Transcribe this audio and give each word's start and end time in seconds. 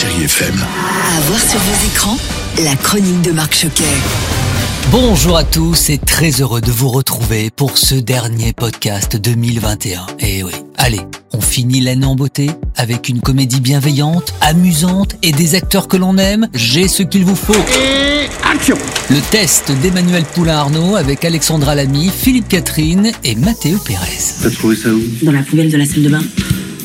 Chérie 0.00 0.26
FM. 0.26 0.54
À 0.54 1.20
voir 1.22 1.40
sur 1.40 1.58
vos 1.58 1.86
écrans, 1.88 2.16
la 2.62 2.76
chronique 2.76 3.20
de 3.22 3.32
Marc 3.32 3.52
Choquet. 3.52 3.82
Bonjour 4.92 5.36
à 5.36 5.42
tous 5.42 5.90
et 5.90 5.98
très 5.98 6.40
heureux 6.40 6.60
de 6.60 6.70
vous 6.70 6.88
retrouver 6.88 7.50
pour 7.50 7.78
ce 7.78 7.96
dernier 7.96 8.52
podcast 8.52 9.16
2021. 9.16 10.06
Et 10.20 10.44
oui, 10.44 10.52
allez, 10.76 11.00
on 11.32 11.40
finit 11.40 11.80
l'année 11.80 12.06
en 12.06 12.14
beauté 12.14 12.48
avec 12.76 13.08
une 13.08 13.20
comédie 13.20 13.60
bienveillante, 13.60 14.34
amusante 14.40 15.16
et 15.24 15.32
des 15.32 15.56
acteurs 15.56 15.88
que 15.88 15.96
l'on 15.96 16.16
aime. 16.16 16.46
J'ai 16.54 16.86
ce 16.86 17.02
qu'il 17.02 17.24
vous 17.24 17.34
faut. 17.34 17.56
Action 18.48 18.76
Le 19.10 19.20
test 19.32 19.72
d'Emmanuel 19.82 20.22
Poulain-Arnaud 20.22 20.94
avec 20.94 21.24
Alexandra 21.24 21.74
Lamy, 21.74 22.08
Philippe 22.16 22.46
Catherine 22.46 23.10
et 23.24 23.34
Mathéo 23.34 23.78
Pérez. 23.84 24.18
T'as 24.44 24.50
trouvé 24.50 24.76
ça 24.76 24.90
où? 24.90 25.02
Dans 25.22 25.32
la 25.32 25.42
poubelle 25.42 25.72
de 25.72 25.76
la 25.76 25.86
salle 25.86 26.04
de 26.04 26.08
bain. 26.08 26.22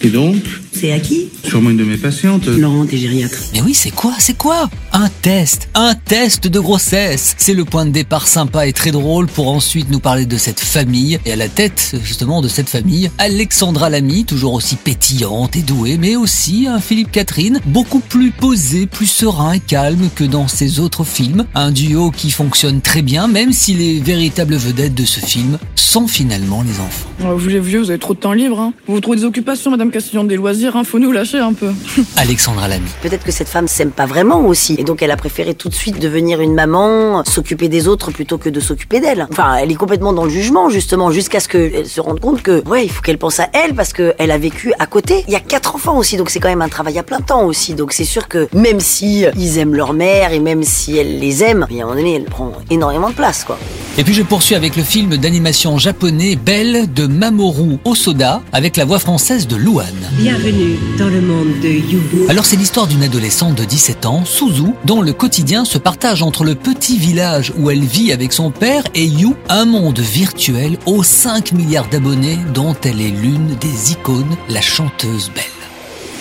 Et 0.00 0.08
donc? 0.08 0.42
C'est 0.84 0.92
à 0.92 1.00
qui 1.00 1.30
Sûrement 1.44 1.70
une 1.70 1.78
de 1.78 1.84
mes 1.84 1.96
patientes. 1.96 2.46
Laurent, 2.46 2.84
t'es 2.84 2.98
gériatre. 2.98 3.38
Mais 3.54 3.62
oui, 3.62 3.72
c'est 3.72 3.90
quoi 3.90 4.12
C'est 4.18 4.36
quoi? 4.36 4.68
Un 4.92 5.08
test 5.22 5.70
Un 5.74 5.94
test 5.94 6.46
de 6.46 6.60
grossesse 6.60 7.34
C'est 7.38 7.54
le 7.54 7.64
point 7.64 7.86
de 7.86 7.90
départ 7.90 8.28
sympa 8.28 8.66
et 8.66 8.74
très 8.74 8.90
drôle 8.90 9.26
pour 9.26 9.48
ensuite 9.48 9.90
nous 9.90 9.98
parler 9.98 10.26
de 10.26 10.36
cette 10.36 10.60
famille. 10.60 11.18
Et 11.24 11.32
à 11.32 11.36
la 11.36 11.48
tête, 11.48 11.96
justement, 12.04 12.42
de 12.42 12.48
cette 12.48 12.68
famille, 12.68 13.10
Alexandra 13.16 13.88
Lamy, 13.88 14.26
toujours 14.26 14.52
aussi 14.52 14.76
pétillante 14.76 15.56
et 15.56 15.62
douée, 15.62 15.96
mais 15.96 16.16
aussi 16.16 16.66
un 16.66 16.80
Philippe 16.80 17.12
Catherine, 17.12 17.60
beaucoup 17.64 18.00
plus 18.00 18.30
posé, 18.30 18.84
plus 18.86 19.06
serein 19.06 19.52
et 19.52 19.60
calme 19.60 20.10
que 20.14 20.24
dans 20.24 20.48
ses 20.48 20.80
autres 20.80 21.04
films. 21.04 21.46
Un 21.54 21.70
duo 21.70 22.10
qui 22.10 22.30
fonctionne 22.30 22.82
très 22.82 23.00
bien, 23.00 23.26
même 23.26 23.54
si 23.54 23.72
les 23.72 24.00
véritables 24.00 24.56
vedettes 24.56 24.94
de 24.94 25.06
ce 25.06 25.20
film 25.20 25.58
sont 25.76 26.08
finalement 26.08 26.62
les 26.62 26.80
enfants. 26.80 27.08
Oh, 27.24 27.36
Vous 27.36 27.48
les 27.48 27.60
vieux, 27.60 27.78
vous 27.78 27.90
avez 27.90 28.00
trop 28.00 28.14
de 28.14 28.18
temps 28.18 28.32
libre. 28.32 28.60
Hein. 28.60 28.74
Vous 28.86 29.00
trouvez 29.00 29.16
des 29.18 29.24
occupations, 29.24 29.70
Madame 29.70 29.92
Castillon, 29.92 30.24
des 30.24 30.36
loisirs, 30.36 30.73
hein. 30.76 30.84
faut 30.84 30.98
nous 30.98 31.12
lâcher 31.12 31.38
un 31.38 31.52
peu. 31.52 31.72
Alexandra 32.16 32.68
Lamy. 32.68 32.88
Peut-être 33.02 33.24
que 33.24 33.32
cette 33.32 33.48
femme 33.48 33.68
s'aime 33.68 33.90
pas 33.90 34.06
vraiment 34.06 34.40
aussi. 34.40 34.76
Et 34.78 34.84
donc 34.84 35.02
elle 35.02 35.10
a 35.10 35.16
préféré 35.16 35.54
tout 35.54 35.68
de 35.68 35.74
suite 35.74 35.98
devenir 36.00 36.40
une 36.40 36.54
maman, 36.54 37.24
s'occuper 37.24 37.68
des 37.68 37.88
autres 37.88 38.10
plutôt 38.10 38.38
que 38.38 38.48
de 38.48 38.60
s'occuper 38.60 39.00
d'elle. 39.00 39.26
Enfin, 39.30 39.56
elle 39.56 39.70
est 39.70 39.76
complètement 39.76 40.12
dans 40.12 40.24
le 40.24 40.30
jugement, 40.30 40.68
justement, 40.68 41.10
jusqu'à 41.10 41.40
ce 41.40 41.48
qu'elle 41.48 41.86
se 41.86 42.00
rende 42.00 42.20
compte 42.20 42.42
que, 42.42 42.66
ouais, 42.68 42.84
il 42.84 42.90
faut 42.90 43.02
qu'elle 43.02 43.18
pense 43.18 43.40
à 43.40 43.48
elle 43.52 43.74
parce 43.74 43.92
qu'elle 43.92 44.30
a 44.30 44.38
vécu 44.38 44.72
à 44.78 44.86
côté. 44.86 45.24
Il 45.26 45.32
y 45.32 45.36
a 45.36 45.40
quatre 45.40 45.74
enfants 45.74 45.96
aussi, 45.98 46.16
donc 46.16 46.30
c'est 46.30 46.40
quand 46.40 46.48
même 46.48 46.62
un 46.62 46.68
travail 46.68 46.98
à 46.98 47.02
plein 47.02 47.20
temps 47.20 47.44
aussi. 47.44 47.74
Donc 47.74 47.92
c'est 47.92 48.04
sûr 48.04 48.28
que 48.28 48.48
même 48.52 48.80
si 48.80 49.26
ils 49.36 49.58
aiment 49.58 49.74
leur 49.74 49.92
mère 49.92 50.32
et 50.32 50.40
même 50.40 50.62
si 50.62 50.96
elle 50.96 51.18
les 51.18 51.42
aime, 51.42 51.62
à 51.62 51.72
un 51.72 51.76
moment 51.76 51.94
donné, 51.94 52.14
elle 52.14 52.24
prend 52.24 52.52
énormément 52.70 53.10
de 53.10 53.14
place, 53.14 53.44
quoi. 53.44 53.58
Et 53.96 54.02
puis 54.02 54.14
je 54.14 54.22
poursuis 54.22 54.56
avec 54.56 54.74
le 54.74 54.82
film 54.82 55.16
d'animation 55.16 55.78
japonais 55.78 56.34
Belle 56.34 56.92
de 56.92 57.06
Mamoru 57.06 57.78
Osoda 57.84 58.42
avec 58.52 58.76
la 58.76 58.84
voix 58.84 58.98
française 58.98 59.46
de 59.46 59.54
Louane. 59.54 59.86
Bienvenue 60.18 60.76
dans 60.98 61.06
le 61.06 61.20
monde 61.20 61.60
de 61.62 61.68
You. 61.68 62.00
Alors 62.28 62.44
c'est 62.44 62.56
l'histoire 62.56 62.88
d'une 62.88 63.04
adolescente 63.04 63.54
de 63.54 63.64
17 63.64 64.06
ans, 64.06 64.24
Suzu, 64.24 64.72
dont 64.84 65.00
le 65.00 65.12
quotidien 65.12 65.64
se 65.64 65.78
partage 65.78 66.24
entre 66.24 66.42
le 66.42 66.56
petit 66.56 66.98
village 66.98 67.52
où 67.56 67.70
elle 67.70 67.84
vit 67.84 68.12
avec 68.12 68.32
son 68.32 68.50
père 68.50 68.82
et 68.96 69.04
You, 69.04 69.36
un 69.48 69.64
monde 69.64 70.00
virtuel 70.00 70.76
aux 70.86 71.04
5 71.04 71.52
milliards 71.52 71.88
d'abonnés 71.88 72.38
dont 72.52 72.74
elle 72.82 73.00
est 73.00 73.10
l'une 73.10 73.54
des 73.60 73.92
icônes, 73.92 74.36
la 74.48 74.60
chanteuse 74.60 75.30
Belle. 75.32 75.63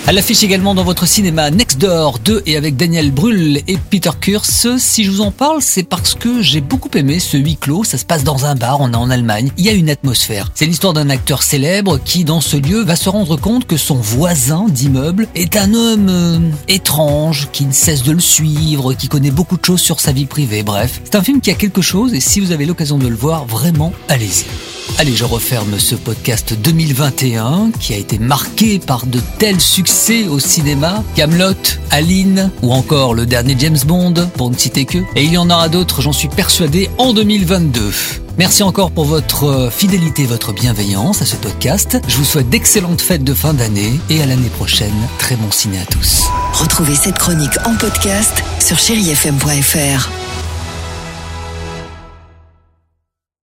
Elle 0.05 0.17
affiche 0.17 0.43
également 0.43 0.75
dans 0.75 0.83
votre 0.83 1.05
cinéma 1.05 1.49
Next 1.49 1.79
Door 1.79 2.19
2 2.19 2.43
et 2.45 2.57
avec 2.57 2.75
Daniel 2.75 3.09
Brühl 3.09 3.61
et 3.67 3.77
Peter 3.89 4.09
Kurz. 4.19 4.75
Si 4.77 5.05
je 5.05 5.11
vous 5.11 5.21
en 5.21 5.31
parle, 5.31 5.61
c'est 5.61 5.83
parce 5.83 6.13
que 6.13 6.41
j'ai 6.41 6.59
beaucoup 6.59 6.89
aimé 6.95 7.19
ce 7.19 7.37
huis 7.37 7.55
clos. 7.55 7.85
Ça 7.85 7.97
se 7.97 8.03
passe 8.03 8.25
dans 8.25 8.45
un 8.45 8.55
bar, 8.55 8.81
on 8.81 8.91
est 8.91 8.97
en 8.97 9.09
Allemagne. 9.09 9.51
Il 9.57 9.63
y 9.63 9.69
a 9.69 9.71
une 9.71 9.89
atmosphère. 9.89 10.51
C'est 10.55 10.65
l'histoire 10.65 10.91
d'un 10.91 11.09
acteur 11.09 11.41
célèbre 11.41 11.99
qui, 12.03 12.25
dans 12.25 12.41
ce 12.41 12.57
lieu, 12.57 12.83
va 12.83 12.97
se 12.97 13.07
rendre 13.07 13.37
compte 13.37 13.65
que 13.65 13.77
son 13.77 13.95
voisin 13.95 14.65
d'immeuble 14.67 15.29
est 15.35 15.55
un 15.55 15.73
homme 15.73 16.09
euh, 16.09 16.39
étrange, 16.67 17.47
qui 17.53 17.63
ne 17.65 17.71
cesse 17.71 18.03
de 18.03 18.11
le 18.11 18.19
suivre, 18.19 18.93
qui 18.93 19.07
connaît 19.07 19.31
beaucoup 19.31 19.55
de 19.55 19.63
choses 19.63 19.81
sur 19.81 20.01
sa 20.01 20.11
vie 20.11 20.25
privée. 20.25 20.63
Bref, 20.63 20.99
c'est 21.05 21.15
un 21.15 21.23
film 21.23 21.39
qui 21.39 21.49
a 21.49 21.55
quelque 21.55 21.81
chose 21.81 22.13
et 22.13 22.19
si 22.19 22.41
vous 22.41 22.51
avez 22.51 22.65
l'occasion 22.65 22.97
de 22.97 23.07
le 23.07 23.15
voir, 23.15 23.45
vraiment, 23.45 23.93
allez-y. 24.09 24.72
Allez, 24.97 25.15
je 25.15 25.25
referme 25.25 25.79
ce 25.79 25.95
podcast 25.95 26.53
2021 26.53 27.71
qui 27.79 27.93
a 27.93 27.97
été 27.97 28.19
marqué 28.19 28.79
par 28.79 29.05
de 29.05 29.19
tels 29.39 29.61
succès 29.61 30.27
au 30.27 30.39
cinéma. 30.39 31.03
Camelot, 31.15 31.53
Aline 31.91 32.51
ou 32.61 32.71
encore 32.73 33.13
le 33.13 33.25
dernier 33.25 33.55
James 33.59 33.79
Bond, 33.85 34.13
pour 34.37 34.49
ne 34.49 34.57
citer 34.57 34.85
que. 34.85 34.99
Et 35.15 35.23
il 35.23 35.33
y 35.33 35.37
en 35.37 35.49
aura 35.49 35.69
d'autres, 35.69 36.01
j'en 36.01 36.13
suis 36.13 36.27
persuadé, 36.27 36.89
en 36.97 37.13
2022. 37.13 37.91
Merci 38.37 38.63
encore 38.63 38.91
pour 38.91 39.05
votre 39.05 39.69
fidélité, 39.71 40.25
votre 40.25 40.53
bienveillance 40.53 41.21
à 41.21 41.25
ce 41.25 41.35
podcast. 41.35 41.99
Je 42.07 42.17
vous 42.17 42.25
souhaite 42.25 42.49
d'excellentes 42.49 43.01
fêtes 43.01 43.23
de 43.23 43.33
fin 43.33 43.53
d'année 43.53 43.99
et 44.09 44.21
à 44.21 44.25
l'année 44.25 44.49
prochaine. 44.49 44.93
Très 45.19 45.35
bon 45.35 45.51
ciné 45.51 45.79
à 45.79 45.85
tous. 45.85 46.23
Retrouvez 46.53 46.95
cette 46.95 47.17
chronique 47.19 47.57
en 47.65 47.75
podcast 47.75 48.43
sur 48.59 48.79
chérifm.fr. 48.79 50.22